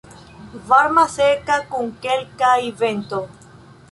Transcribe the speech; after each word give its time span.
Varma, 0.71 1.03
seka 1.15 1.57
kun 1.73 1.91
kelkaj 2.05 2.61
vento. 2.83 3.23